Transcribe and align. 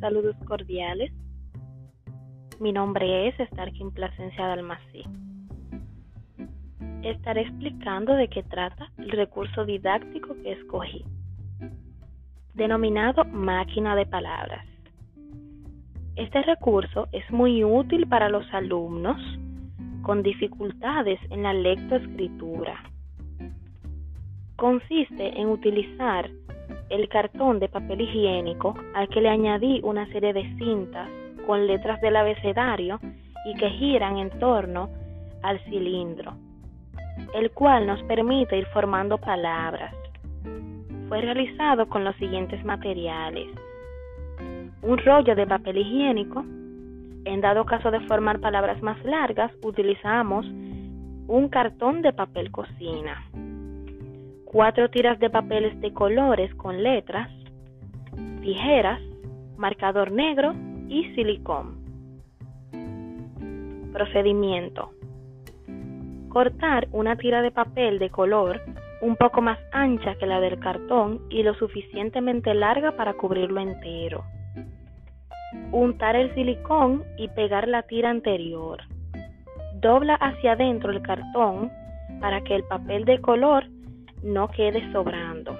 Saludos 0.00 0.36
cordiales. 0.46 1.10
Mi 2.60 2.72
nombre 2.72 3.26
es 3.26 3.34
Starkin 3.48 3.90
Plasencia 3.90 4.46
Dalmací. 4.46 5.02
Estaré 7.02 7.40
explicando 7.42 8.14
de 8.14 8.28
qué 8.28 8.44
trata 8.44 8.92
el 8.98 9.10
recurso 9.10 9.64
didáctico 9.64 10.36
que 10.40 10.52
escogí, 10.52 11.04
denominado 12.54 13.24
máquina 13.24 13.96
de 13.96 14.06
palabras. 14.06 14.64
Este 16.14 16.42
recurso 16.42 17.08
es 17.10 17.28
muy 17.32 17.64
útil 17.64 18.06
para 18.06 18.28
los 18.28 18.46
alumnos 18.54 19.20
con 20.02 20.22
dificultades 20.22 21.18
en 21.30 21.42
la 21.42 21.52
lectoescritura. 21.52 22.84
Consiste 24.54 25.40
en 25.40 25.48
utilizar 25.48 26.30
el 26.90 27.08
cartón 27.08 27.58
de 27.58 27.68
papel 27.68 28.00
higiénico 28.00 28.74
al 28.94 29.08
que 29.08 29.20
le 29.20 29.28
añadí 29.28 29.80
una 29.82 30.06
serie 30.12 30.32
de 30.32 30.44
cintas 30.56 31.08
con 31.46 31.66
letras 31.66 32.00
del 32.00 32.16
abecedario 32.16 33.00
y 33.46 33.54
que 33.54 33.70
giran 33.70 34.18
en 34.18 34.30
torno 34.38 34.88
al 35.42 35.58
cilindro, 35.64 36.34
el 37.34 37.50
cual 37.52 37.86
nos 37.86 38.02
permite 38.04 38.58
ir 38.58 38.66
formando 38.66 39.18
palabras. 39.18 39.94
Fue 41.08 41.20
realizado 41.20 41.88
con 41.88 42.04
los 42.04 42.14
siguientes 42.16 42.62
materiales. 42.64 43.48
Un 44.82 44.98
rollo 44.98 45.34
de 45.34 45.46
papel 45.46 45.78
higiénico. 45.78 46.44
En 47.24 47.40
dado 47.40 47.64
caso 47.64 47.90
de 47.90 48.00
formar 48.00 48.40
palabras 48.40 48.82
más 48.82 49.02
largas, 49.04 49.50
utilizamos 49.62 50.46
un 50.46 51.48
cartón 51.50 52.02
de 52.02 52.12
papel 52.12 52.50
cocina 52.50 53.24
cuatro 54.50 54.88
tiras 54.88 55.18
de 55.18 55.28
papeles 55.28 55.78
de 55.82 55.92
colores 55.92 56.54
con 56.54 56.82
letras, 56.82 57.30
tijeras, 58.40 58.98
marcador 59.58 60.10
negro 60.10 60.54
y 60.88 61.04
silicón. 61.14 61.76
Procedimiento. 63.92 64.90
Cortar 66.30 66.88
una 66.92 67.16
tira 67.16 67.42
de 67.42 67.50
papel 67.50 67.98
de 67.98 68.08
color 68.08 68.62
un 69.02 69.16
poco 69.16 69.42
más 69.42 69.58
ancha 69.70 70.14
que 70.14 70.26
la 70.26 70.40
del 70.40 70.58
cartón 70.58 71.20
y 71.28 71.42
lo 71.42 71.52
suficientemente 71.54 72.54
larga 72.54 72.92
para 72.92 73.14
cubrirlo 73.14 73.60
entero. 73.60 74.24
Untar 75.72 76.16
el 76.16 76.34
silicón 76.34 77.04
y 77.18 77.28
pegar 77.28 77.68
la 77.68 77.82
tira 77.82 78.08
anterior. 78.08 78.80
Dobla 79.74 80.14
hacia 80.14 80.52
adentro 80.52 80.90
el 80.90 81.02
cartón 81.02 81.70
para 82.20 82.40
que 82.40 82.56
el 82.56 82.64
papel 82.64 83.04
de 83.04 83.20
color 83.20 83.66
no 84.22 84.48
quede 84.48 84.90
sobrando. 84.92 85.58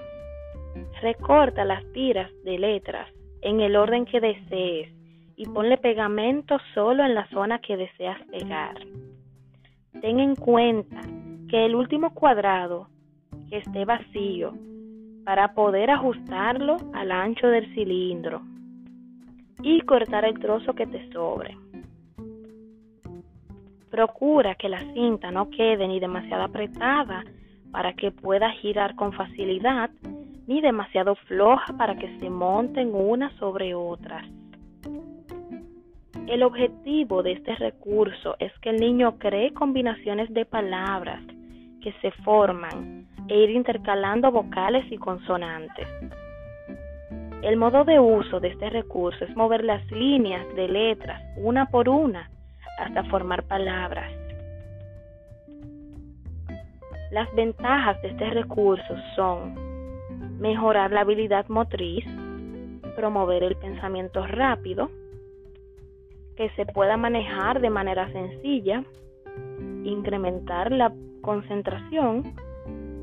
Recorta 1.01 1.65
las 1.65 1.85
tiras 1.93 2.31
de 2.45 2.59
letras 2.59 3.09
en 3.43 3.61
el 3.61 3.77
orden 3.77 4.05
que 4.05 4.21
desees 4.21 4.93
y 5.37 5.47
ponle 5.47 5.79
pegamento 5.79 6.59
solo 6.75 7.05
en 7.05 7.15
la 7.15 7.29
zona 7.29 7.61
que 7.61 7.77
deseas 7.77 8.21
pegar. 8.31 8.75
Ten 10.01 10.21
en 10.21 10.35
cuenta 10.35 11.01
que 11.49 11.67
el 11.67 11.75
último 11.75 12.13
cuadrado 12.15 12.89
que 13.49 13.59
esté 13.59 13.85
vacío 13.85 14.53
para 15.25 15.55
poder 15.55 15.91
ajustarlo 15.91 16.77
al 16.95 17.13
ancho 17.13 17.49
del 17.49 17.73
cilindro 17.75 18.43
y 19.63 19.81
cortar 19.83 20.25
el 20.25 20.39
trozo 20.39 20.75
que 20.75 20.87
te 20.87 21.11
sobre. 21.13 21.57
Procura 23.91 24.55
que 24.55 24.69
la 24.69 24.81
cinta 24.93 25.31
no 25.31 25.51
quede 25.51 25.89
ni 25.89 26.01
demasiado 26.01 26.45
apretada 26.45 27.25
para 27.71 27.93
que 27.95 28.11
pueda 28.11 28.51
girar 28.53 28.95
con 28.97 29.13
facilidad, 29.13 29.91
ni 30.47 30.61
demasiado 30.61 31.15
floja 31.27 31.77
para 31.77 31.97
que 31.97 32.19
se 32.19 32.31
monten 32.31 32.95
unas 32.95 33.33
sobre 33.35 33.75
otras. 33.75 34.27
El 36.27 36.43
objetivo 36.43 37.23
de 37.23 37.33
este 37.33 37.55
recurso 37.55 38.37
es 38.39 38.53
que 38.61 38.71
el 38.71 38.77
niño 38.77 39.19
cree 39.19 39.53
combinaciones 39.55 40.33
de 40.33 40.45
palabras 40.45 41.23
que 41.83 41.93
se 42.03 42.11
forman 42.23 43.07
e 43.29 43.37
ir 43.37 43.51
intercalando 43.51 44.31
vocales 44.31 44.85
y 44.91 44.99
consonantes. 44.99 45.89
El 47.43 47.57
modo 47.57 47.85
de 47.85 48.01
uso 48.01 48.41
de 48.41 48.49
este 48.49 48.69
recurso 48.69 49.25
es 49.25 49.37
mover 49.37 49.65
las 49.65 49.89
líneas 49.91 50.45
de 50.55 50.69
letras 50.69 51.23
una 51.37 51.67
por 51.67 51.89
una 51.89 52.29
hasta 52.79 53.05
formar 53.05 53.45
palabras. 53.45 54.11
Las 57.11 57.35
ventajas 57.35 58.01
de 58.03 58.09
este 58.09 58.31
recurso 58.31 58.95
son 59.17 59.55
mejorar 60.39 60.93
la 60.93 61.01
habilidad 61.01 61.49
motriz, 61.49 62.05
promover 62.97 63.43
el 63.43 63.57
pensamiento 63.57 64.27
rápido, 64.27 64.91
que 66.37 66.51
se 66.51 66.67
pueda 66.67 66.99
manejar 66.99 67.61
de 67.63 67.71
manera 67.71 68.13
sencilla, 68.13 68.85
incrementar 69.85 70.71
la 70.71 70.93
concentración 71.23 72.35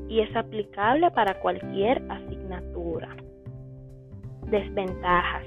y 0.08 0.20
es 0.20 0.34
aplicable 0.36 1.10
para 1.10 1.40
cualquier 1.40 2.00
asignatura. 2.08 3.08
Desventajas. 4.42 5.44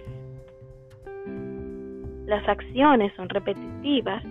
Las 2.25 2.47
acciones 2.47 3.13
son 3.15 3.29
repetitivas 3.29 4.21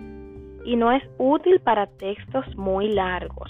y 0.63 0.75
no 0.75 0.91
es 0.91 1.03
útil 1.17 1.59
para 1.61 1.87
textos 1.87 2.45
muy 2.55 2.93
largos. 2.93 3.49